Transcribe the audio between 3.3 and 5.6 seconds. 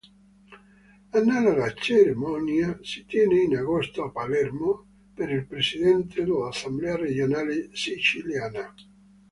in agosto, a Palermo, per il